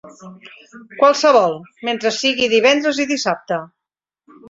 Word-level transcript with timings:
Qualsevol, 1.01 1.55
mentre 1.91 2.15
sigui 2.19 2.51
divendres 2.57 3.07
i 3.07 3.11
dissabte. 3.15 3.65